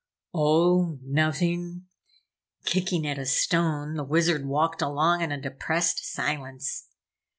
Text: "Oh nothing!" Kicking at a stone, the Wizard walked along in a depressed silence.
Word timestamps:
"Oh 0.33 0.97
nothing!" 1.03 1.85
Kicking 2.65 3.05
at 3.05 3.19
a 3.19 3.25
stone, 3.27 3.93
the 3.93 4.03
Wizard 4.03 4.47
walked 4.47 4.81
along 4.81 5.21
in 5.21 5.31
a 5.31 5.39
depressed 5.39 6.03
silence. 6.03 6.87